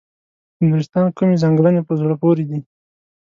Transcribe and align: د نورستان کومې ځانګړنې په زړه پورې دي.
د 0.57 0.59
نورستان 0.69 1.05
کومې 1.17 1.41
ځانګړنې 1.43 1.81
په 1.87 1.93
زړه 1.99 2.15
پورې 2.21 2.43
دي. 2.49 2.59